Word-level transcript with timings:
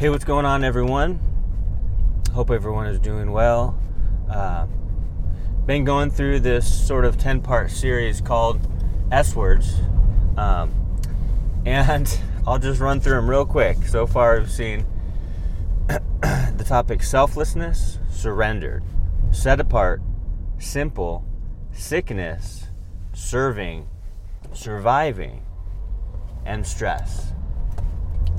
Hey, 0.00 0.08
what's 0.08 0.24
going 0.24 0.46
on, 0.46 0.64
everyone? 0.64 1.20
Hope 2.32 2.50
everyone 2.50 2.86
is 2.86 2.98
doing 2.98 3.32
well. 3.32 3.78
Uh, 4.30 4.64
been 5.66 5.84
going 5.84 6.10
through 6.10 6.40
this 6.40 6.86
sort 6.86 7.04
of 7.04 7.18
10 7.18 7.42
part 7.42 7.70
series 7.70 8.22
called 8.22 8.66
S 9.12 9.36
Words. 9.36 9.74
Um, 10.38 10.72
and 11.66 12.18
I'll 12.46 12.58
just 12.58 12.80
run 12.80 13.00
through 13.00 13.16
them 13.16 13.28
real 13.28 13.44
quick. 13.44 13.76
So 13.88 14.06
far, 14.06 14.40
I've 14.40 14.50
seen 14.50 14.86
the 15.86 16.64
topic 16.66 17.02
selflessness, 17.02 17.98
surrendered, 18.10 18.82
set 19.32 19.60
apart, 19.60 20.00
simple, 20.58 21.26
sickness, 21.72 22.68
serving, 23.12 23.86
surviving, 24.54 25.44
and 26.46 26.66
stress 26.66 27.34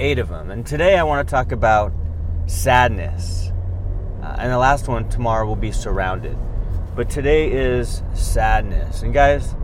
eight 0.01 0.17
of 0.17 0.29
them. 0.29 0.49
And 0.49 0.65
today 0.65 0.97
I 0.97 1.03
want 1.03 1.27
to 1.27 1.31
talk 1.31 1.51
about 1.51 1.93
sadness. 2.47 3.51
Uh, 4.21 4.35
and 4.39 4.51
the 4.51 4.57
last 4.57 4.87
one 4.87 5.07
tomorrow 5.09 5.45
will 5.45 5.55
be 5.55 5.71
surrounded. 5.71 6.35
But 6.95 7.09
today 7.09 7.51
is 7.51 8.01
sadness. 8.15 9.03
And 9.03 9.13
guys, 9.13 9.55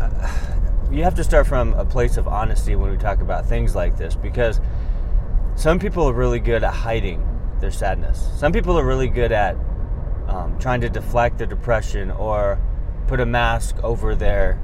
uh, 0.00 0.56
you 0.90 1.02
have 1.02 1.16
to 1.16 1.24
start 1.24 1.46
from 1.46 1.74
a 1.74 1.84
place 1.84 2.16
of 2.16 2.28
honesty 2.28 2.76
when 2.76 2.90
we 2.92 2.96
talk 2.96 3.20
about 3.20 3.44
things 3.44 3.74
like 3.74 3.98
this 3.98 4.14
because 4.14 4.60
some 5.56 5.78
people 5.78 6.08
are 6.08 6.14
really 6.14 6.40
good 6.40 6.62
at 6.62 6.72
hiding 6.72 7.26
their 7.60 7.72
sadness. 7.72 8.30
Some 8.36 8.52
people 8.52 8.78
are 8.78 8.84
really 8.84 9.08
good 9.08 9.32
at 9.32 9.56
um, 10.28 10.56
trying 10.60 10.80
to 10.82 10.88
deflect 10.88 11.38
their 11.38 11.46
depression 11.46 12.12
or 12.12 12.60
put 13.08 13.18
a 13.18 13.26
mask 13.26 13.82
over 13.82 14.14
their 14.14 14.60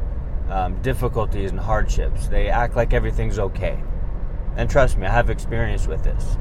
um, 0.48 0.80
difficulties 0.80 1.50
and 1.50 1.58
hardships. 1.58 2.28
They 2.28 2.48
act 2.48 2.76
like 2.76 2.92
everything's 2.94 3.40
okay. 3.40 3.82
And 4.56 4.70
trust 4.70 4.96
me, 4.96 5.06
I 5.06 5.10
have 5.10 5.30
experience 5.30 5.86
with 5.86 6.02
this. 6.02 6.38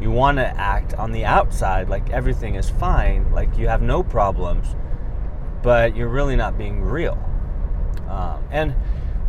You 0.00 0.10
want 0.10 0.38
to 0.38 0.46
act 0.46 0.94
on 0.94 1.12
the 1.12 1.26
outside 1.26 1.88
like 1.88 2.08
everything 2.10 2.54
is 2.54 2.70
fine, 2.70 3.30
like 3.32 3.58
you 3.58 3.68
have 3.68 3.82
no 3.82 4.02
problems, 4.02 4.74
but 5.62 5.94
you're 5.94 6.08
really 6.08 6.36
not 6.36 6.56
being 6.56 6.80
real. 6.80 7.18
Um, 8.08 8.42
and 8.50 8.74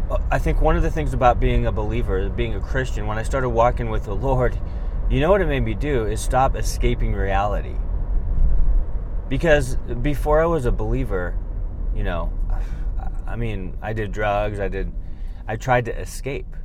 uh, 0.10 0.18
I 0.32 0.40
think 0.40 0.62
one 0.62 0.78
of 0.78 0.84
the 0.84 0.90
things 0.90 1.14
about 1.14 1.40
being 1.40 1.68
a 1.68 1.72
believer, 1.72 2.30
being 2.30 2.56
a 2.56 2.62
Christian, 2.62 3.06
when 3.06 3.18
I 3.18 3.24
started 3.24 3.50
walking 3.50 3.90
with 3.90 4.06
the 4.06 4.16
Lord, 4.16 4.58
you 5.10 5.20
know 5.20 5.30
what 5.30 5.42
it 5.42 5.48
made 5.48 5.64
me 5.64 5.74
do 5.74 6.06
is 6.06 6.22
stop 6.22 6.56
escaping 6.56 7.14
reality. 7.14 7.76
Because 9.28 9.76
before 10.02 10.42
I 10.42 10.46
was 10.46 10.66
a 10.66 10.72
believer, 10.72 11.38
you 11.94 12.04
know, 12.04 12.32
I 13.28 13.36
mean, 13.36 13.78
I 13.82 13.94
did 13.94 14.12
drugs, 14.12 14.60
I 14.60 14.70
did, 14.70 14.92
I 15.48 15.58
tried 15.58 15.86
to 15.86 16.00
escape. 16.00 16.56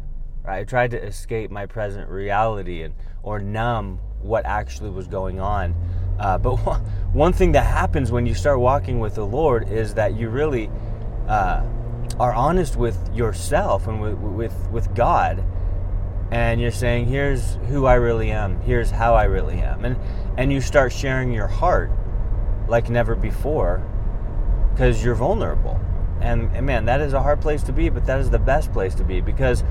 I 0.49 0.65
tried 0.65 0.93
to 0.93 1.03
escape 1.03 1.51
my 1.51 1.67
present 1.67 2.09
reality 2.09 2.83
and 2.83 2.95
or 3.23 3.41
numb 3.41 4.01
what 4.21 4.47
actually 4.47 4.91
was 4.91 5.07
going 5.07 5.41
on. 5.41 5.75
Uh, 6.19 6.39
but 6.39 6.57
one 7.13 7.33
thing 7.33 7.53
that 7.53 7.67
happens 7.67 8.11
when 8.13 8.27
you 8.27 8.35
start 8.35 8.61
walking 8.61 9.01
with 9.01 9.15
the 9.15 9.27
Lord 9.27 9.69
is 9.69 9.95
that 9.95 10.15
you 10.15 10.29
really 10.29 10.71
uh, 11.29 11.65
are 12.19 12.33
honest 12.33 12.77
with 12.77 12.99
yourself 13.15 13.87
and 13.87 14.01
with, 14.01 14.15
with 14.19 14.69
with 14.71 14.95
God, 14.95 15.45
and 16.31 16.61
you're 16.61 16.71
saying, 16.71 17.07
"Here's 17.07 17.57
who 17.69 17.87
I 17.87 17.95
really 17.95 18.31
am. 18.31 18.61
Here's 18.63 18.91
how 18.91 19.15
I 19.15 19.25
really 19.25 19.59
am," 19.59 19.85
and 19.85 19.97
and 20.39 20.53
you 20.53 20.61
start 20.61 20.93
sharing 20.93 21.33
your 21.33 21.49
heart 21.49 21.91
like 22.69 22.89
never 22.89 23.15
before 23.15 23.83
because 24.73 25.03
you're 25.03 25.15
vulnerable. 25.15 25.81
And, 26.21 26.55
and 26.55 26.67
man, 26.67 26.87
that 26.87 27.01
is 27.01 27.13
a 27.13 27.23
hard 27.23 27.41
place 27.41 27.63
to 27.65 27.73
be, 27.73 27.89
but 27.89 28.05
that 28.07 28.21
is 28.21 28.31
the 28.31 28.39
best 28.39 28.73
place 28.73 28.95
to 28.97 29.05
be 29.05 29.21
because 29.21 29.65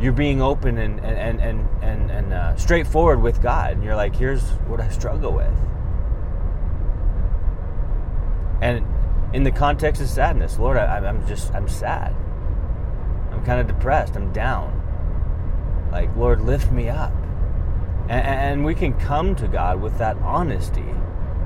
you're 0.00 0.12
being 0.12 0.42
open 0.42 0.78
and 0.78 1.00
and 1.00 1.40
and 1.40 1.68
and, 1.82 2.10
and 2.10 2.32
uh, 2.32 2.56
straightforward 2.56 3.22
with 3.22 3.42
God, 3.42 3.72
and 3.72 3.84
you're 3.84 3.96
like, 3.96 4.14
here's 4.14 4.42
what 4.68 4.80
I 4.80 4.88
struggle 4.88 5.32
with, 5.32 5.54
and 8.60 8.84
in 9.34 9.42
the 9.42 9.50
context 9.50 10.00
of 10.02 10.08
sadness, 10.08 10.58
Lord, 10.58 10.76
I, 10.76 10.98
I'm 10.98 11.26
just 11.26 11.54
I'm 11.54 11.68
sad. 11.68 12.14
I'm 13.30 13.44
kind 13.44 13.60
of 13.60 13.66
depressed. 13.66 14.16
I'm 14.16 14.32
down. 14.32 14.82
Like, 15.90 16.14
Lord, 16.16 16.40
lift 16.40 16.70
me 16.70 16.88
up, 16.88 17.14
and, 18.08 18.26
and 18.26 18.64
we 18.64 18.74
can 18.74 18.92
come 18.94 19.34
to 19.36 19.48
God 19.48 19.80
with 19.80 19.96
that 19.98 20.16
honesty, 20.18 20.94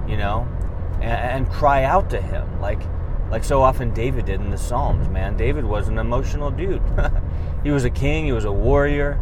you 0.08 0.16
know, 0.16 0.48
and, 0.94 1.04
and 1.46 1.50
cry 1.50 1.84
out 1.84 2.10
to 2.10 2.20
Him, 2.20 2.60
like 2.60 2.82
like 3.30 3.44
so 3.44 3.62
often 3.62 3.94
David 3.94 4.24
did 4.24 4.40
in 4.40 4.50
the 4.50 4.58
Psalms. 4.58 5.08
Man, 5.08 5.36
David 5.36 5.64
was 5.64 5.86
an 5.86 5.98
emotional 5.98 6.50
dude. 6.50 6.82
He 7.62 7.70
was 7.70 7.84
a 7.84 7.90
king, 7.90 8.24
he 8.24 8.32
was 8.32 8.44
a 8.44 8.52
warrior, 8.52 9.20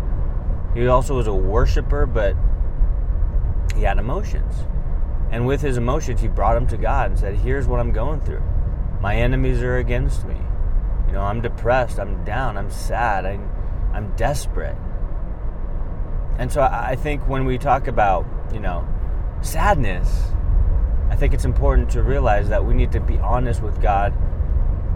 he 0.75 0.87
also 0.87 1.17
was 1.17 1.27
a 1.27 1.35
worshiper, 1.35 2.07
but 2.07 2.37
he 3.75 3.83
had 3.83 3.99
emotions. 3.99 4.55
And 5.31 5.47
with 5.47 5.61
his 5.61 5.77
emotions, 5.77 6.21
he 6.21 6.29
brought 6.29 6.55
them 6.55 6.67
to 6.69 6.77
God 6.77 7.11
and 7.11 7.19
said, 7.19 7.35
Here's 7.37 7.67
what 7.67 7.81
I'm 7.81 7.93
going 7.93 8.21
through. 8.21 8.43
My 9.01 9.17
enemies 9.17 9.63
are 9.63 9.77
against 9.77 10.25
me. 10.25 10.37
You 11.07 11.13
know, 11.13 11.23
I'm 11.23 11.41
depressed, 11.41 11.99
I'm 11.99 12.25
down, 12.25 12.57
I'm 12.57 12.71
sad, 12.71 13.25
I'm, 13.25 13.51
I'm 13.93 14.15
desperate. 14.17 14.77
And 16.39 16.53
so 16.53 16.63
I 16.63 16.97
think 16.97 17.27
when 17.27 17.45
we 17.45 17.59
talk 17.59 17.89
about, 17.89 18.27
you 18.53 18.61
know, 18.61 18.87
sadness, 19.41 20.29
I 21.11 21.17
think 21.17 21.35
it's 21.35 21.45
important 21.45 21.91
to 21.91 22.03
realize 22.03 22.49
that 22.51 22.65
we 22.65 22.75
need 22.75 22.93
to 22.93 23.01
be 23.01 23.19
honest 23.19 23.63
with 23.63 23.81
God 23.83 24.15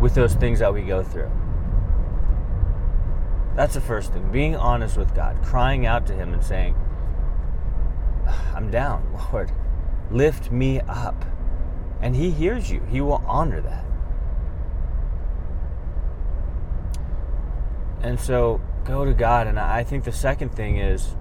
with 0.00 0.14
those 0.14 0.34
things 0.34 0.60
that 0.60 0.72
we 0.72 0.82
go 0.82 1.02
through. 1.02 1.30
That's 3.54 3.74
the 3.74 3.80
first 3.80 4.12
thing. 4.12 4.30
Being 4.32 4.56
honest 4.56 4.96
with 4.96 5.14
God, 5.14 5.42
crying 5.42 5.84
out 5.86 6.06
to 6.06 6.14
Him 6.14 6.32
and 6.32 6.42
saying, 6.42 6.74
I'm 8.54 8.70
down, 8.70 9.18
Lord. 9.32 9.52
Lift 10.10 10.50
me 10.50 10.80
up. 10.80 11.24
And 12.00 12.16
He 12.16 12.30
hears 12.30 12.70
you, 12.70 12.80
He 12.88 13.00
will 13.00 13.22
honor 13.26 13.60
that. 13.60 13.84
And 18.02 18.18
so 18.18 18.60
go 18.84 19.04
to 19.04 19.12
God. 19.12 19.46
And 19.46 19.58
I 19.58 19.84
think 19.84 20.04
the 20.04 20.12
second 20.12 20.50
thing 20.50 20.78
is, 20.78 21.14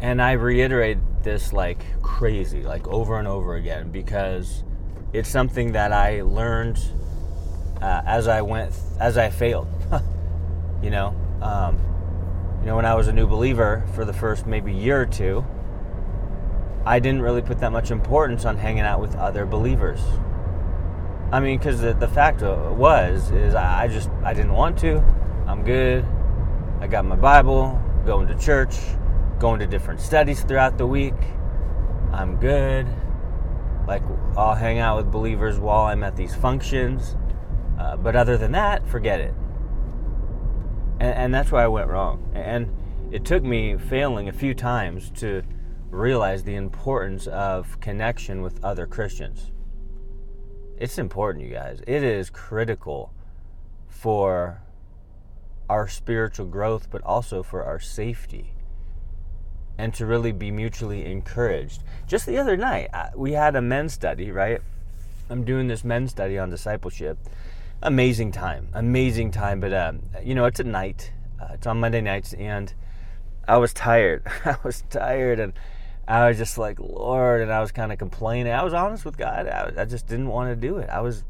and 0.00 0.20
I 0.20 0.32
reiterate 0.32 0.98
this 1.22 1.52
like 1.52 1.84
crazy, 2.02 2.62
like 2.62 2.86
over 2.88 3.18
and 3.18 3.28
over 3.28 3.54
again, 3.54 3.90
because 3.90 4.64
it's 5.12 5.28
something 5.28 5.72
that 5.72 5.92
I 5.92 6.22
learned 6.22 6.78
uh, 7.80 8.02
as 8.04 8.26
I 8.26 8.42
went, 8.42 8.74
as 8.98 9.16
I 9.16 9.30
failed. 9.30 9.68
You 10.84 10.90
know, 10.90 11.16
um, 11.40 11.78
you 12.60 12.66
know, 12.66 12.76
when 12.76 12.84
I 12.84 12.94
was 12.94 13.08
a 13.08 13.12
new 13.12 13.26
believer 13.26 13.86
for 13.94 14.04
the 14.04 14.12
first 14.12 14.44
maybe 14.44 14.70
year 14.70 15.00
or 15.00 15.06
two, 15.06 15.42
I 16.84 16.98
didn't 16.98 17.22
really 17.22 17.40
put 17.40 17.58
that 17.60 17.72
much 17.72 17.90
importance 17.90 18.44
on 18.44 18.58
hanging 18.58 18.82
out 18.82 19.00
with 19.00 19.16
other 19.16 19.46
believers. 19.46 20.02
I 21.32 21.40
mean, 21.40 21.56
because 21.56 21.80
the, 21.80 21.94
the 21.94 22.06
fact 22.06 22.42
was 22.42 23.30
is 23.30 23.54
I 23.54 23.88
just 23.88 24.10
I 24.22 24.34
didn't 24.34 24.52
want 24.52 24.78
to. 24.80 24.98
I'm 25.46 25.64
good. 25.64 26.04
I 26.80 26.86
got 26.86 27.06
my 27.06 27.16
Bible, 27.16 27.80
going 28.04 28.28
to 28.28 28.36
church, 28.36 28.76
going 29.38 29.60
to 29.60 29.66
different 29.66 30.02
studies 30.02 30.42
throughout 30.42 30.76
the 30.76 30.86
week. 30.86 31.14
I'm 32.12 32.36
good. 32.36 32.86
Like 33.88 34.02
I'll 34.36 34.54
hang 34.54 34.80
out 34.80 34.98
with 34.98 35.10
believers 35.10 35.58
while 35.58 35.86
I'm 35.86 36.04
at 36.04 36.14
these 36.14 36.34
functions. 36.34 37.16
Uh, 37.78 37.96
but 37.96 38.14
other 38.16 38.36
than 38.36 38.52
that, 38.52 38.86
forget 38.86 39.18
it 39.18 39.34
and, 41.00 41.14
and 41.14 41.34
that's 41.34 41.50
where 41.50 41.64
I 41.64 41.68
went 41.68 41.88
wrong. 41.88 42.30
And 42.34 42.70
it 43.12 43.24
took 43.24 43.42
me 43.42 43.76
failing 43.76 44.28
a 44.28 44.32
few 44.32 44.54
times 44.54 45.10
to 45.16 45.42
realize 45.90 46.42
the 46.42 46.56
importance 46.56 47.26
of 47.26 47.80
connection 47.80 48.42
with 48.42 48.62
other 48.64 48.86
Christians. 48.86 49.52
It's 50.76 50.98
important, 50.98 51.44
you 51.44 51.52
guys. 51.52 51.80
It 51.86 52.02
is 52.02 52.30
critical 52.30 53.12
for 53.88 54.62
our 55.68 55.88
spiritual 55.88 56.46
growth, 56.46 56.90
but 56.90 57.02
also 57.02 57.42
for 57.42 57.64
our 57.64 57.78
safety 57.78 58.54
and 59.78 59.94
to 59.94 60.06
really 60.06 60.32
be 60.32 60.50
mutually 60.50 61.04
encouraged. 61.04 61.82
Just 62.06 62.26
the 62.26 62.38
other 62.38 62.56
night, 62.56 62.90
we 63.16 63.32
had 63.32 63.56
a 63.56 63.62
men's 63.62 63.92
study, 63.92 64.30
right? 64.30 64.60
I'm 65.30 65.44
doing 65.44 65.68
this 65.68 65.84
men's 65.84 66.10
study 66.10 66.38
on 66.38 66.50
discipleship 66.50 67.18
amazing 67.84 68.32
time, 68.32 68.68
amazing 68.72 69.30
time. 69.30 69.60
But 69.60 69.72
um, 69.72 70.02
you 70.22 70.34
know, 70.34 70.46
it's 70.46 70.58
at 70.58 70.66
night. 70.66 71.12
Uh, 71.40 71.48
it's 71.54 71.66
on 71.66 71.78
Monday 71.78 72.00
nights, 72.00 72.32
and 72.34 72.72
I 73.46 73.58
was 73.58 73.72
tired. 73.72 74.26
I 74.44 74.56
was 74.64 74.82
tired, 74.90 75.38
and 75.38 75.52
I 76.08 76.28
was 76.28 76.36
just 76.36 76.58
like, 76.58 76.78
Lord, 76.80 77.40
and 77.40 77.52
I 77.52 77.60
was 77.60 77.72
kind 77.72 77.92
of 77.92 77.98
complaining. 77.98 78.52
I 78.52 78.62
was 78.62 78.74
honest 78.74 79.04
with 79.04 79.16
God. 79.16 79.46
I, 79.46 79.82
I, 79.82 79.84
just 79.84 80.06
didn't 80.06 80.28
want 80.28 80.50
to 80.50 80.56
do 80.56 80.78
it. 80.78 80.90
I 80.90 81.00
was, 81.00 81.24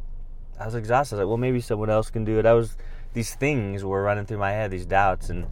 I 0.58 0.64
was 0.64 0.74
exhausted. 0.74 1.14
I 1.14 1.18
was 1.18 1.24
like, 1.24 1.28
well, 1.28 1.36
maybe 1.36 1.60
someone 1.60 1.90
else 1.90 2.10
can 2.10 2.24
do 2.24 2.38
it. 2.38 2.46
I 2.46 2.54
was, 2.54 2.76
these 3.12 3.34
things 3.34 3.84
were 3.84 4.02
running 4.02 4.26
through 4.26 4.38
my 4.38 4.50
head, 4.50 4.72
these 4.72 4.86
doubts, 4.86 5.30
and 5.30 5.46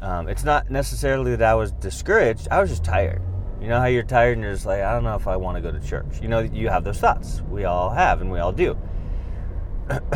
um, 0.00 0.28
it's 0.28 0.42
not 0.42 0.68
necessarily 0.68 1.36
that 1.36 1.48
I 1.48 1.54
was 1.54 1.70
discouraged. 1.72 2.48
I 2.50 2.60
was 2.60 2.70
just 2.70 2.84
tired. 2.84 3.22
You 3.60 3.68
know 3.68 3.78
how 3.78 3.86
you're 3.86 4.02
tired 4.02 4.38
and 4.38 4.42
you're 4.42 4.54
just 4.54 4.66
like, 4.66 4.80
I 4.80 4.94
don't 4.94 5.04
know 5.04 5.14
if 5.14 5.28
I 5.28 5.36
want 5.36 5.56
to 5.56 5.60
go 5.60 5.70
to 5.70 5.86
church. 5.86 6.20
You 6.22 6.28
know, 6.28 6.40
you 6.40 6.68
have 6.70 6.82
those 6.82 6.98
thoughts. 6.98 7.42
We 7.50 7.66
all 7.66 7.90
have, 7.90 8.22
and 8.22 8.32
we 8.32 8.38
all 8.38 8.52
do. 8.52 8.76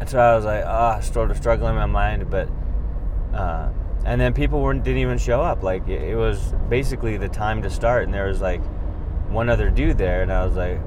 and 0.00 0.08
so 0.08 0.18
I 0.18 0.34
was 0.36 0.44
like, 0.44 0.64
ah, 0.66 0.96
oh, 0.98 1.00
sort 1.00 1.30
of 1.30 1.36
struggling 1.36 1.70
in 1.70 1.76
my 1.76 1.86
mind, 1.86 2.30
but 2.30 2.48
Uh, 3.34 3.68
and 4.04 4.20
then 4.20 4.32
people 4.34 4.60
weren't 4.62 4.84
didn't 4.84 5.00
even 5.00 5.18
show 5.18 5.42
up. 5.42 5.62
Like 5.62 5.88
it, 5.88 6.02
it 6.02 6.16
was 6.16 6.54
basically 6.68 7.16
the 7.16 7.28
time 7.28 7.62
to 7.62 7.70
start, 7.70 8.04
and 8.04 8.14
there 8.14 8.28
was 8.28 8.40
like 8.40 8.62
one 9.30 9.48
other 9.50 9.70
dude 9.70 9.98
there, 9.98 10.22
and 10.22 10.32
I 10.32 10.44
was 10.46 10.56
like, 10.56 10.78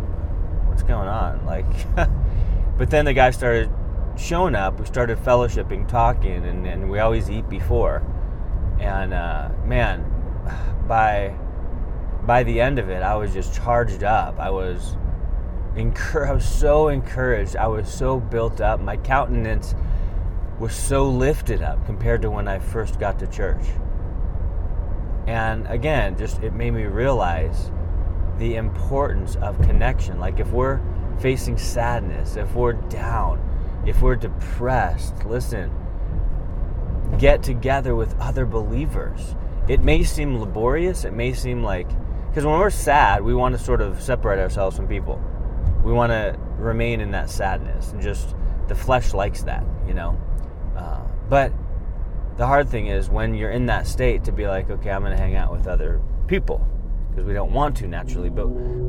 "What's 0.68 0.84
going 0.84 1.10
on?" 1.10 1.46
Like, 1.46 1.66
but 2.78 2.90
then 2.90 3.06
the 3.06 3.14
guy 3.14 3.32
started 3.32 3.70
showing 4.18 4.56
up. 4.56 4.80
We 4.80 4.86
started 4.86 5.18
fellowshipping, 5.20 5.88
talking, 5.88 6.46
and, 6.46 6.66
and 6.68 6.90
we 6.90 7.00
always 7.00 7.30
eat 7.30 7.50
before. 7.50 8.04
And 8.80 9.14
uh, 9.14 9.50
man, 9.66 10.06
by 10.88 11.36
by 12.24 12.44
the 12.44 12.62
end 12.62 12.80
of 12.80 12.90
it, 12.90 13.04
I 13.04 13.16
was 13.16 13.34
just 13.34 13.54
charged 13.56 14.04
up. 14.04 14.40
I 14.40 14.50
was 14.52 14.96
I 15.78 16.32
was 16.32 16.48
so 16.48 16.88
encouraged. 16.88 17.56
I 17.56 17.68
was 17.68 17.88
so 17.88 18.20
built 18.20 18.62
up. 18.62 18.80
My 18.80 18.98
countenance 18.98 19.76
was 20.60 20.76
so 20.76 21.08
lifted 21.08 21.62
up 21.62 21.86
compared 21.86 22.24
to 22.24 22.32
when 22.32 22.48
I 22.48 22.58
first 22.58 23.00
got 23.00 23.20
to 23.20 23.28
church. 23.28 23.64
And 25.28 25.68
again, 25.68 26.18
just 26.18 26.42
it 26.42 26.54
made 26.54 26.72
me 26.72 26.86
realize 26.86 27.70
the 28.40 28.56
importance 28.56 29.36
of 29.36 29.62
connection. 29.62 30.20
Like 30.20 30.40
if 30.40 30.50
we're 30.50 30.80
facing 31.20 31.60
sadness, 31.60 32.38
if 32.38 32.56
we're 32.56 32.74
down, 32.74 33.40
if 33.86 34.02
we're 34.02 34.16
depressed, 34.16 35.26
listen, 35.26 35.72
get 37.20 37.44
together 37.44 37.96
with 37.96 38.20
other 38.20 38.48
believers. 38.48 39.36
It 39.68 39.84
may 39.84 40.02
seem 40.04 40.40
laborious, 40.40 41.04
it 41.04 41.14
may 41.14 41.34
seem 41.34 41.62
like, 41.62 41.88
because 42.30 42.46
when 42.46 42.58
we're 42.58 42.70
sad, 42.70 43.24
we 43.24 43.36
want 43.36 43.56
to 43.58 43.64
sort 43.64 43.82
of 43.82 44.02
separate 44.02 44.40
ourselves 44.40 44.78
from 44.78 44.88
people. 44.88 45.22
We 45.88 45.94
want 45.94 46.12
to 46.12 46.38
remain 46.58 47.00
in 47.00 47.12
that 47.12 47.30
sadness, 47.30 47.94
and 47.94 48.02
just 48.02 48.36
the 48.68 48.76
flesh 48.76 49.14
likes 49.14 49.44
that, 49.44 49.64
you 49.88 49.94
know? 49.94 50.20
Uh, 50.76 51.00
but 51.30 51.54
the 52.36 52.46
hard 52.46 52.68
thing 52.68 52.88
is 52.88 53.10
when 53.10 53.34
you're 53.34 53.52
in 53.52 53.68
that 53.68 53.88
state 53.88 54.26
to 54.26 54.34
be 54.34 54.48
like, 54.48 54.70
okay, 54.70 54.92
I'm 54.92 55.00
going 55.00 55.16
to 55.16 55.18
hang 55.18 55.38
out 55.38 55.50
with 55.50 55.66
other 55.66 56.02
people 56.28 56.68
because 57.10 57.26
we 57.26 57.34
don't 57.34 57.54
want 57.54 57.78
to 57.78 57.88
naturally. 57.88 58.30
But 58.30 58.48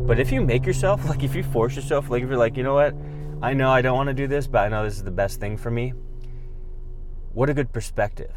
but 0.09 0.19
if 0.19 0.33
you 0.33 0.41
make 0.41 0.67
yourself, 0.67 1.05
like 1.09 1.23
if 1.23 1.37
you 1.37 1.45
force 1.45 1.77
yourself, 1.77 2.11
like 2.11 2.25
if 2.25 2.29
you're 2.29 2.37
like, 2.37 2.57
you 2.57 2.65
know 2.65 2.75
what, 2.75 2.97
I 3.43 3.55
know 3.55 3.71
I 3.71 3.81
don't 3.81 3.97
want 3.97 4.09
to 4.09 4.15
do 4.15 4.27
this, 4.27 4.49
but 4.49 4.65
I 4.65 4.69
know 4.69 4.83
this 4.83 4.97
is 4.97 5.05
the 5.05 5.13
best 5.13 5.39
thing 5.39 5.57
for 5.57 5.71
me. 5.71 5.93
What 7.33 7.49
a 7.49 7.55
good 7.55 7.73
perspective. 7.73 8.33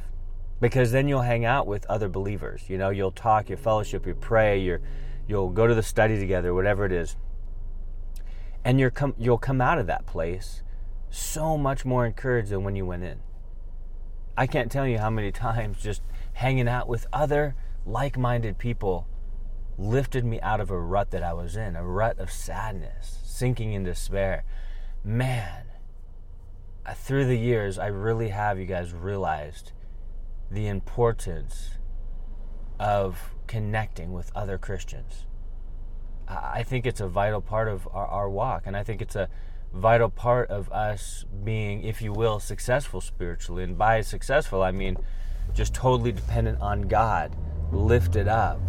Because 0.59 0.91
then 0.91 1.07
you'll 1.07 1.21
hang 1.21 1.45
out 1.45 1.65
with 1.65 1.83
other 1.87 2.09
believers. 2.09 2.69
You 2.69 2.77
know, 2.77 2.91
you'll 2.91 3.11
talk, 3.11 3.49
you 3.49 3.57
fellowship, 3.57 4.05
you 4.05 4.13
pray, 4.13 4.59
you're, 4.59 4.81
you'll 5.27 5.49
go 5.49 5.65
to 5.65 5.73
the 5.73 5.81
study 5.81 6.19
together, 6.19 6.53
whatever 6.53 6.85
it 6.85 6.91
is. 6.91 7.15
And 8.63 8.79
you're 8.79 8.91
com- 8.91 9.15
you'll 9.17 9.37
come 9.37 9.61
out 9.61 9.79
of 9.79 9.87
that 9.87 10.05
place 10.05 10.63
so 11.09 11.57
much 11.57 11.83
more 11.83 12.05
encouraged 12.05 12.49
than 12.49 12.63
when 12.63 12.75
you 12.75 12.85
went 12.85 13.03
in. 13.03 13.19
I 14.37 14.47
can't 14.47 14.71
tell 14.71 14.87
you 14.87 14.99
how 14.99 15.09
many 15.09 15.31
times 15.47 15.81
just 15.81 16.01
hanging 16.33 16.67
out 16.67 16.87
with 16.87 17.07
other 17.11 17.55
like 17.85 18.17
minded 18.17 18.57
people 18.57 19.07
lifted 19.77 20.23
me 20.23 20.39
out 20.41 20.61
of 20.61 20.69
a 20.69 20.79
rut 20.79 21.11
that 21.11 21.23
I 21.23 21.33
was 21.33 21.55
in, 21.55 21.75
a 21.75 21.83
rut 21.83 22.19
of 22.19 22.31
sadness, 22.31 23.19
sinking 23.23 23.73
in 23.73 23.83
despair 23.83 24.43
man, 25.03 25.65
uh, 26.85 26.93
through 26.93 27.25
the 27.25 27.37
years, 27.37 27.77
I 27.77 27.87
really 27.87 28.29
have 28.29 28.59
you 28.59 28.65
guys 28.65 28.93
realized 28.93 29.71
the 30.49 30.67
importance 30.67 31.71
of 32.79 33.35
connecting 33.47 34.11
with 34.11 34.31
other 34.35 34.57
Christians. 34.57 35.25
I 36.31 36.63
think 36.63 36.85
it's 36.85 37.01
a 37.01 37.07
vital 37.07 37.41
part 37.41 37.67
of 37.67 37.87
our, 37.91 38.07
our, 38.07 38.29
walk, 38.29 38.63
and 38.65 38.77
I 38.77 38.83
think 38.83 39.01
it's 39.01 39.15
a 39.15 39.29
vital 39.73 40.09
part 40.09 40.49
of 40.49 40.71
us 40.71 41.25
being, 41.43 41.83
if 41.83 42.01
you 42.01 42.13
will, 42.13 42.39
successful 42.39 43.01
spiritually. 43.01 43.63
And 43.63 43.77
by 43.77 44.01
successful, 44.01 44.63
I 44.63 44.71
mean 44.71 44.97
just 45.53 45.73
totally 45.73 46.11
dependent 46.11 46.61
on 46.61 46.83
God, 46.83 47.35
lifted 47.71 48.27
up, 48.27 48.59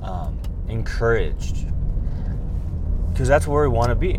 um, 0.00 0.40
encouraged. 0.68 1.66
Because 3.10 3.28
that's 3.28 3.46
where 3.46 3.62
we 3.62 3.68
want 3.68 3.90
to 3.90 3.94
be 3.94 4.18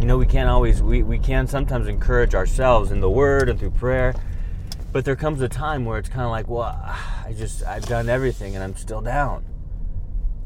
you 0.00 0.06
know 0.06 0.16
we 0.16 0.26
can't 0.26 0.48
always 0.48 0.80
we, 0.80 1.02
we 1.02 1.18
can 1.18 1.46
sometimes 1.46 1.88
encourage 1.88 2.34
ourselves 2.34 2.92
in 2.92 3.00
the 3.00 3.10
word 3.10 3.48
and 3.48 3.58
through 3.58 3.70
prayer 3.70 4.14
but 4.92 5.04
there 5.04 5.16
comes 5.16 5.40
a 5.40 5.48
time 5.48 5.84
where 5.84 5.98
it's 5.98 6.08
kind 6.08 6.22
of 6.22 6.30
like 6.30 6.46
well 6.48 6.62
i 6.62 7.34
just 7.36 7.64
i've 7.64 7.84
done 7.86 8.08
everything 8.08 8.54
and 8.54 8.62
i'm 8.62 8.76
still 8.76 9.00
down 9.00 9.44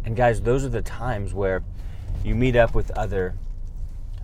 and 0.04 0.16
guys 0.16 0.42
those 0.42 0.64
are 0.64 0.70
the 0.70 0.82
times 0.82 1.32
where 1.32 1.62
you 2.24 2.34
meet 2.34 2.56
up 2.56 2.74
with 2.74 2.90
other 2.92 3.34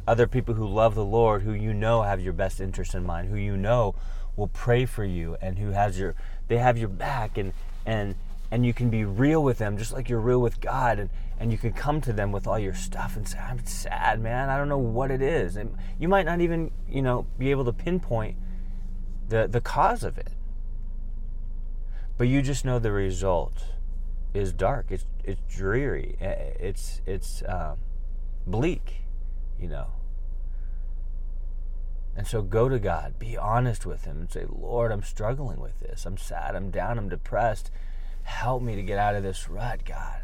other 0.06 0.26
people 0.26 0.54
who 0.54 0.66
love 0.66 0.94
the 0.94 1.04
lord 1.04 1.42
who 1.42 1.52
you 1.52 1.72
know 1.72 2.02
have 2.02 2.20
your 2.20 2.32
best 2.32 2.60
interest 2.60 2.94
in 2.94 3.04
mind 3.04 3.28
who 3.28 3.36
you 3.36 3.56
know 3.56 3.94
will 4.36 4.48
pray 4.48 4.86
for 4.86 5.04
you 5.04 5.36
and 5.40 5.58
who 5.58 5.70
has 5.70 5.98
your 5.98 6.14
they 6.48 6.58
have 6.58 6.78
your 6.78 6.88
back 6.88 7.36
and 7.36 7.52
and 7.84 8.14
and 8.50 8.64
you 8.64 8.72
can 8.72 8.88
be 8.88 9.04
real 9.04 9.42
with 9.42 9.58
them 9.58 9.76
just 9.76 9.92
like 9.92 10.08
you're 10.08 10.20
real 10.20 10.40
with 10.40 10.60
God. 10.60 10.98
And, 10.98 11.10
and 11.38 11.52
you 11.52 11.58
can 11.58 11.72
come 11.72 12.00
to 12.00 12.12
them 12.12 12.32
with 12.32 12.46
all 12.46 12.58
your 12.58 12.74
stuff 12.74 13.16
and 13.16 13.28
say 13.28 13.38
I'm 13.38 13.64
sad 13.64 14.20
man. 14.20 14.48
I 14.48 14.56
don't 14.56 14.68
know 14.68 14.78
what 14.78 15.10
it 15.10 15.22
is. 15.22 15.56
And 15.56 15.76
you 15.98 16.08
might 16.08 16.26
not 16.26 16.40
even 16.40 16.70
you 16.88 17.02
know 17.02 17.26
be 17.38 17.50
able 17.50 17.64
to 17.66 17.72
pinpoint 17.72 18.36
the 19.28 19.46
the 19.46 19.60
cause 19.60 20.02
of 20.02 20.18
it. 20.18 20.32
But 22.16 22.28
you 22.28 22.42
just 22.42 22.64
know 22.64 22.78
the 22.78 22.90
result 22.90 23.64
is 24.34 24.52
dark. 24.52 24.86
It's 24.90 25.06
it's 25.24 25.40
dreary. 25.48 26.16
It's 26.20 27.00
it's 27.06 27.42
um, 27.46 27.78
bleak 28.46 29.02
you 29.58 29.68
know. 29.68 29.88
And 32.16 32.26
so 32.26 32.42
go 32.42 32.68
to 32.68 32.78
God. 32.78 33.18
Be 33.18 33.36
honest 33.36 33.86
with 33.86 34.04
him 34.04 34.20
and 34.20 34.30
say 34.30 34.44
Lord 34.48 34.92
I'm 34.92 35.02
struggling 35.02 35.60
with 35.60 35.80
this. 35.80 36.06
I'm 36.06 36.16
sad. 36.16 36.54
I'm 36.54 36.70
down. 36.70 36.98
I'm 36.98 37.08
depressed. 37.08 37.70
Help 38.22 38.62
me 38.62 38.76
to 38.76 38.82
get 38.82 38.98
out 38.98 39.14
of 39.14 39.22
this 39.22 39.48
rut, 39.48 39.84
God. 39.84 40.20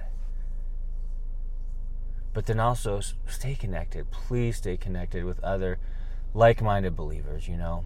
But 2.32 2.46
then 2.46 2.58
also 2.58 3.00
stay 3.28 3.54
connected. 3.54 4.10
Please 4.10 4.56
stay 4.56 4.76
connected 4.76 5.24
with 5.24 5.42
other 5.42 5.78
like 6.34 6.60
minded 6.60 6.96
believers, 6.96 7.46
you 7.48 7.56
know. 7.56 7.84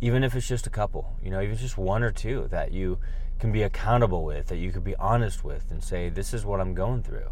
Even 0.00 0.24
if 0.24 0.34
it's 0.34 0.48
just 0.48 0.66
a 0.66 0.70
couple, 0.70 1.14
you 1.22 1.30
know, 1.30 1.40
even 1.40 1.56
just 1.56 1.76
one 1.76 2.02
or 2.02 2.10
two 2.10 2.48
that 2.50 2.72
you 2.72 2.98
can 3.38 3.52
be 3.52 3.62
accountable 3.62 4.24
with, 4.24 4.46
that 4.48 4.56
you 4.56 4.72
could 4.72 4.84
be 4.84 4.96
honest 4.96 5.44
with 5.44 5.70
and 5.70 5.82
say, 5.82 6.08
this 6.08 6.32
is 6.32 6.44
what 6.44 6.60
I'm 6.60 6.74
going 6.74 7.02
through. 7.02 7.30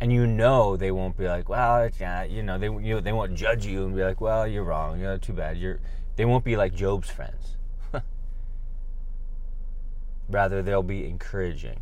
And 0.00 0.12
you 0.12 0.26
know 0.26 0.76
they 0.76 0.90
won't 0.90 1.16
be 1.18 1.28
like, 1.28 1.48
well, 1.48 1.90
yeah, 2.00 2.24
you 2.24 2.42
know, 2.42 2.58
they 2.58 2.70
you 2.70 3.02
they 3.02 3.12
won't 3.12 3.34
judge 3.34 3.66
you 3.66 3.84
and 3.84 3.94
be 3.94 4.02
like, 4.02 4.20
well, 4.20 4.46
you're 4.46 4.64
wrong, 4.64 4.98
you 4.98 5.04
know, 5.04 5.18
too 5.18 5.34
bad. 5.34 5.58
You're 5.58 5.78
they 6.16 6.24
won't 6.24 6.44
be 6.44 6.56
like 6.56 6.74
Job's 6.74 7.10
friends 7.10 7.56
Rather, 10.28 10.62
they'll 10.62 10.82
be 10.82 11.06
encouraging 11.06 11.80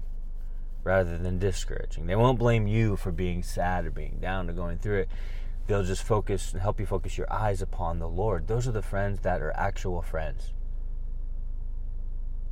rather 0.85 1.19
than 1.19 1.39
discouraging. 1.39 2.07
They 2.07 2.17
won't 2.17 2.39
blame 2.39 2.67
you 2.67 2.97
for 2.97 3.13
being 3.13 3.43
sad 3.43 3.85
or 3.85 3.91
being 3.91 4.19
down 4.21 4.49
or 4.49 4.55
going 4.55 4.79
through 4.79 5.01
it. 5.01 5.09
They'll 5.69 5.85
just 5.85 6.03
focus 6.03 6.53
and 6.55 6.63
help 6.63 6.81
you 6.81 6.87
focus 6.87 7.19
your 7.19 7.31
eyes 7.31 7.61
upon 7.61 7.99
the 7.99 8.09
Lord. 8.09 8.49
Those 8.49 8.67
are 8.67 8.73
the 8.73 8.83
friends 8.83 9.21
that 9.21 9.43
are 9.43 9.53
actual 9.55 10.01
friends. 10.01 10.55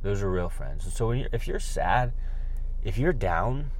Those 0.03 0.21
are 0.21 0.29
real 0.29 0.49
friends. 0.49 0.85
And 0.85 0.93
so 0.93 1.11
you're, 1.11 1.27
if 1.33 1.47
you're 1.47 1.59
sad, 1.59 2.13
if 2.83 2.99
you're 2.99 3.13
down, 3.13 3.71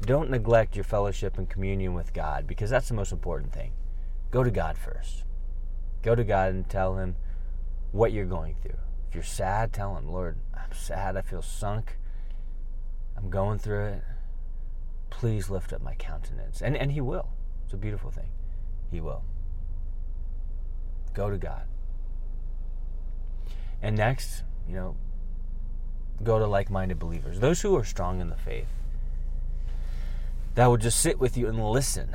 don't 0.00 0.28
neglect 0.28 0.74
your 0.74 0.84
fellowship 0.84 1.38
and 1.38 1.48
communion 1.48 1.94
with 1.94 2.12
God 2.12 2.48
because 2.48 2.68
that's 2.68 2.88
the 2.88 2.94
most 2.94 3.12
important 3.12 3.52
thing. 3.52 3.70
Go 4.32 4.42
to 4.42 4.50
God 4.50 4.76
first. 4.76 5.22
Go 6.02 6.16
to 6.16 6.24
God 6.24 6.52
and 6.52 6.68
tell 6.68 6.96
Him 6.96 7.14
what 7.92 8.10
you're 8.10 8.26
going 8.26 8.56
through. 8.60 8.78
If 9.08 9.14
you're 9.14 9.22
sad, 9.22 9.72
tell 9.72 9.96
him, 9.96 10.10
Lord, 10.10 10.38
I'm 10.52 10.72
sad. 10.72 11.16
I 11.16 11.22
feel 11.22 11.42
sunk. 11.42 11.98
I'm 13.16 13.30
going 13.30 13.58
through 13.58 13.84
it. 13.84 14.02
Please 15.10 15.50
lift 15.50 15.72
up 15.72 15.82
my 15.82 15.94
countenance. 15.94 16.60
And, 16.60 16.76
and 16.76 16.90
He 16.90 17.00
will. 17.00 17.28
It's 17.72 17.78
a 17.78 17.80
beautiful 17.80 18.10
thing. 18.10 18.28
He 18.90 19.00
will. 19.00 19.22
Go 21.14 21.30
to 21.30 21.38
God. 21.38 21.62
And 23.80 23.96
next, 23.96 24.42
you 24.68 24.74
know, 24.74 24.94
go 26.22 26.38
to 26.38 26.46
like 26.46 26.68
minded 26.68 26.98
believers, 26.98 27.40
those 27.40 27.62
who 27.62 27.74
are 27.74 27.82
strong 27.82 28.20
in 28.20 28.28
the 28.28 28.36
faith, 28.36 28.68
that 30.54 30.66
will 30.66 30.76
just 30.76 31.00
sit 31.00 31.18
with 31.18 31.34
you 31.38 31.48
and 31.48 31.66
listen 31.66 32.14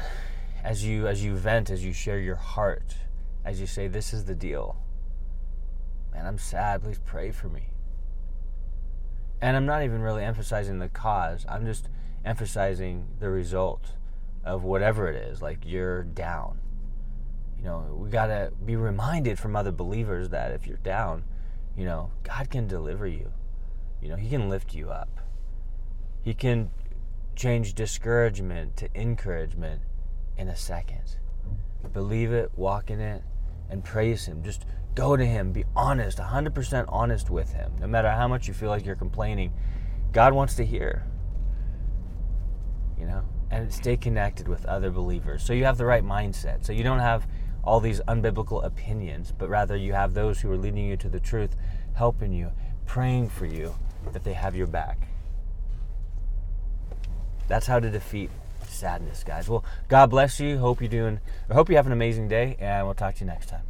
as 0.64 0.86
you 0.86 1.08
as 1.08 1.24
you 1.24 1.36
vent, 1.36 1.72
as 1.72 1.84
you 1.84 1.92
share 1.92 2.20
your 2.20 2.36
heart, 2.36 2.94
as 3.44 3.60
you 3.60 3.66
say, 3.66 3.88
This 3.88 4.14
is 4.14 4.26
the 4.26 4.36
deal 4.36 4.78
man, 6.14 6.28
I'm 6.28 6.38
sad. 6.38 6.84
Please 6.84 7.00
pray 7.04 7.32
for 7.32 7.50
me. 7.50 7.70
And 9.42 9.58
I'm 9.58 9.66
not 9.66 9.82
even 9.82 10.04
really 10.04 10.24
emphasizing 10.24 10.78
the 10.78 10.90
cause. 10.90 11.48
I'm 11.50 11.66
just 11.66 11.90
emphasizing 12.24 13.08
the 13.20 13.30
result 13.32 13.94
of 14.48 14.64
whatever 14.64 15.08
it 15.08 15.16
is. 15.16 15.42
Like 15.42 15.60
you're 15.66 16.04
down. 16.04 16.60
You 17.58 17.66
know, 17.66 17.98
we 18.00 18.10
got 18.10 18.28
to 18.28 18.52
be 18.66 18.76
reminded 18.76 19.40
from 19.40 19.56
other 19.56 19.72
believers 19.72 20.30
that 20.30 20.52
if 20.52 20.68
you're 20.68 20.78
down, 20.78 21.24
you 21.76 21.86
know, 21.86 22.12
God 22.24 22.50
can 22.50 22.68
deliver 22.68 23.08
you. 23.08 23.32
You 24.02 24.10
know, 24.10 24.16
He 24.16 24.30
can 24.30 24.50
lift 24.50 24.74
you 24.74 24.90
up. 24.90 25.10
He 26.22 26.34
can 26.34 26.72
change 27.36 27.74
discouragement 27.74 28.78
to 28.78 28.90
encouragement 28.96 29.82
in 30.38 30.48
a 30.48 30.56
second. 30.56 31.18
Believe 31.94 32.32
it, 32.32 32.52
walk 32.56 32.90
in 32.90 33.00
it, 33.00 33.24
and 33.70 33.84
praise 33.84 34.26
Him. 34.26 34.44
Just 34.44 34.66
Go 34.98 35.16
to 35.16 35.24
Him. 35.24 35.52
Be 35.52 35.64
honest, 35.76 36.18
100% 36.18 36.86
honest 36.88 37.30
with 37.30 37.54
Him. 37.54 37.72
No 37.80 37.86
matter 37.86 38.10
how 38.10 38.28
much 38.28 38.48
you 38.48 38.56
feel 38.56 38.70
like 38.70 38.84
you're 38.84 38.96
complaining, 38.96 39.54
God 40.12 40.34
wants 40.34 40.56
to 40.56 40.66
hear. 40.66 41.06
You 43.00 43.06
know? 43.06 43.24
And 43.50 43.74
stay 43.74 43.98
connected 43.98 44.48
with 44.48 44.66
other 44.66 44.92
believers. 44.92 45.44
So 45.44 45.54
you 45.54 45.64
have 45.66 45.78
the 45.78 45.86
right 45.86 46.04
mindset. 46.04 46.66
So 46.66 46.74
you 46.74 46.84
don't 46.84 47.00
have 47.00 47.28
all 47.64 47.80
these 47.80 48.02
unbiblical 48.02 48.64
opinions, 48.64 49.34
but 49.38 49.50
rather 49.50 49.76
you 49.76 49.94
have 49.94 50.14
those 50.14 50.40
who 50.40 50.52
are 50.52 50.58
leading 50.58 50.86
you 50.86 50.98
to 50.98 51.10
the 51.10 51.20
truth, 51.20 51.56
helping 51.94 52.32
you, 52.32 52.52
praying 52.86 53.30
for 53.30 53.46
you 53.46 53.74
that 54.14 54.24
they 54.24 54.34
have 54.34 54.56
your 54.56 54.68
back. 54.68 55.08
That's 57.48 57.68
how 57.68 57.80
to 57.80 57.90
defeat 57.90 58.30
sadness, 58.68 59.24
guys. 59.24 59.50
Well, 59.50 59.64
God 59.88 60.10
bless 60.10 60.40
you. 60.40 60.58
Hope 60.58 60.82
you're 60.82 60.90
doing, 60.90 61.20
I 61.50 61.54
hope 61.54 61.70
you 61.70 61.76
have 61.78 61.86
an 61.88 61.94
amazing 61.94 62.28
day, 62.28 62.58
and 62.60 62.86
we'll 62.86 62.96
talk 62.96 63.16
to 63.16 63.22
you 63.22 63.28
next 63.28 63.50
time. 63.50 63.64